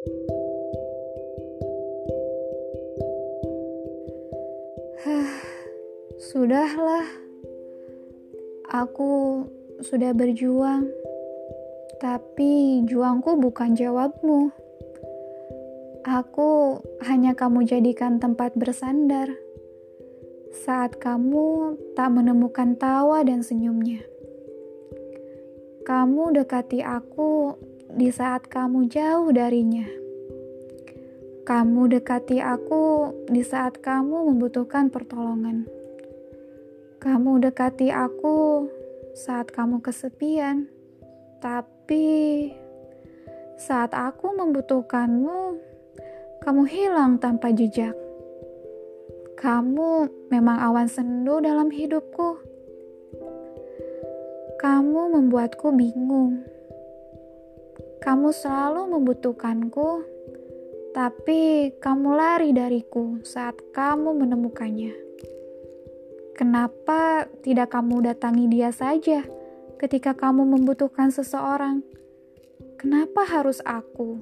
Sudahlah, 6.32 7.04
aku 8.72 9.44
sudah 9.84 10.16
berjuang, 10.16 10.88
tapi 12.00 12.80
juangku 12.88 13.36
bukan 13.44 13.76
jawabmu. 13.76 14.48
Aku 16.08 16.80
hanya 17.04 17.36
kamu 17.36 17.68
jadikan 17.68 18.16
tempat 18.16 18.56
bersandar 18.56 19.28
saat 20.64 20.96
kamu 20.96 21.76
tak 21.92 22.08
menemukan 22.08 22.72
tawa 22.80 23.20
dan 23.20 23.44
senyumnya. 23.44 24.00
Kamu 25.84 26.32
dekati 26.32 26.80
aku 26.80 27.52
di 27.94 28.08
saat 28.14 28.46
kamu 28.46 28.86
jauh 28.86 29.30
darinya. 29.34 29.86
Kamu 31.42 31.90
dekati 31.90 32.38
aku 32.38 33.10
di 33.26 33.42
saat 33.42 33.82
kamu 33.82 34.30
membutuhkan 34.30 34.92
pertolongan. 34.92 35.66
Kamu 37.00 37.42
dekati 37.42 37.90
aku 37.90 38.68
saat 39.16 39.50
kamu 39.50 39.82
kesepian, 39.82 40.70
tapi 41.42 42.52
saat 43.58 43.90
aku 43.96 44.36
membutuhkanmu, 44.36 45.40
kamu 46.44 46.62
hilang 46.70 47.18
tanpa 47.18 47.50
jejak. 47.50 47.96
Kamu 49.40 50.06
memang 50.28 50.60
awan 50.60 50.86
sendu 50.86 51.40
dalam 51.40 51.72
hidupku. 51.72 52.36
Kamu 54.60 55.16
membuatku 55.16 55.72
bingung. 55.72 56.59
Kamu 58.00 58.32
selalu 58.32 58.96
membutuhkanku, 58.96 60.08
tapi 60.96 61.68
kamu 61.76 62.16
lari 62.16 62.50
dariku 62.56 63.20
saat 63.20 63.60
kamu 63.76 64.16
menemukannya. 64.24 64.96
Kenapa 66.32 67.28
tidak 67.44 67.76
kamu 67.76 68.08
datangi 68.08 68.48
dia 68.48 68.72
saja 68.72 69.20
ketika 69.76 70.16
kamu 70.16 70.48
membutuhkan 70.48 71.12
seseorang? 71.12 71.84
Kenapa 72.80 73.28
harus 73.28 73.60
aku? 73.68 74.16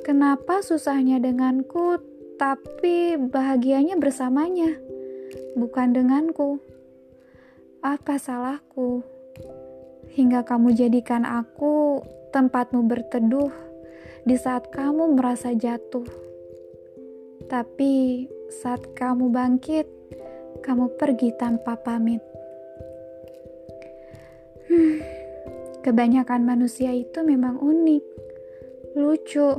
Kenapa 0.00 0.64
susahnya 0.64 1.20
denganku, 1.20 2.00
tapi 2.40 3.20
bahagianya 3.20 4.00
bersamanya, 4.00 4.72
bukan 5.52 5.92
denganku? 5.92 6.64
Apa 7.84 8.16
salahku 8.16 9.04
hingga 10.10 10.42
kamu 10.42 10.74
jadikan 10.74 11.22
aku 11.22 11.79
tempatmu 12.30 12.86
berteduh 12.86 13.50
di 14.24 14.38
saat 14.38 14.70
kamu 14.70 15.18
merasa 15.18 15.54
jatuh? 15.54 16.06
Tapi 17.50 18.26
saat 18.50 18.94
kamu 18.94 19.30
bangkit, 19.30 19.86
kamu 20.62 20.94
pergi 20.94 21.34
tanpa 21.34 21.74
pamit. 21.78 22.22
Hmm, 24.70 25.02
kebanyakan 25.82 26.46
manusia 26.46 26.94
itu 26.94 27.26
memang 27.26 27.58
unik, 27.58 28.04
lucu, 28.94 29.58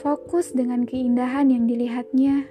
fokus 0.00 0.56
dengan 0.56 0.88
keindahan 0.88 1.52
yang 1.52 1.68
dilihatnya, 1.68 2.48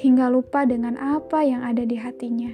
hingga 0.00 0.32
lupa 0.32 0.64
dengan 0.64 0.96
apa 0.96 1.44
yang 1.44 1.60
ada 1.60 1.84
di 1.84 2.00
hatinya, 2.00 2.52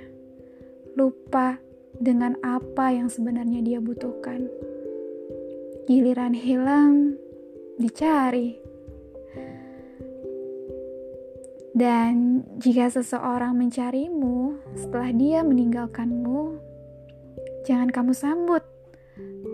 lupa 0.98 1.62
dengan 2.00 2.36
apa 2.44 2.92
yang 2.92 3.08
sebenarnya 3.08 3.60
dia 3.64 3.78
butuhkan. 3.80 4.48
Giliran 5.86 6.34
hilang, 6.34 7.14
dicari 7.78 8.66
Dan 11.76 12.40
jika 12.56 12.88
seseorang 12.88 13.52
mencarimu 13.52 14.56
setelah 14.72 15.12
dia 15.12 15.44
meninggalkanmu, 15.44 16.56
jangan 17.68 17.92
kamu 17.92 18.16
sambut, 18.16 18.64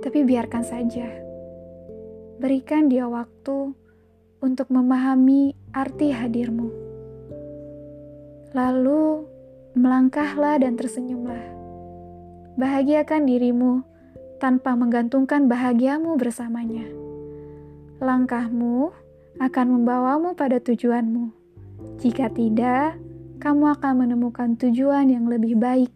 tapi 0.06 0.22
biarkan 0.22 0.62
saja. 0.62 1.10
Berikan 2.38 2.86
dia 2.86 3.10
waktu 3.10 3.74
untuk 4.38 4.70
memahami 4.70 5.58
arti 5.74 6.14
hadirmu. 6.14 6.70
Lalu, 8.54 9.26
melangkahlah 9.74 10.62
dan 10.62 10.78
tersenyumlah. 10.78 11.61
Bahagiakan 12.56 13.28
dirimu 13.28 13.84
tanpa 14.40 14.74
menggantungkan 14.74 15.48
bahagiamu 15.48 16.18
bersamanya. 16.18 16.84
Langkahmu 18.02 18.90
akan 19.40 19.66
membawamu 19.78 20.34
pada 20.34 20.58
tujuanmu 20.60 21.42
jika 22.02 22.26
tidak, 22.34 22.98
kamu 23.38 23.78
akan 23.78 24.06
menemukan 24.06 24.58
tujuan 24.58 25.06
yang 25.06 25.30
lebih 25.30 25.54
baik 25.54 25.90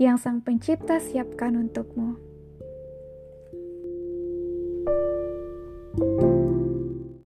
yang 0.00 0.16
Sang 0.16 0.40
Pencipta 0.40 0.96
siapkan 0.96 1.52
untukmu. 1.52 2.16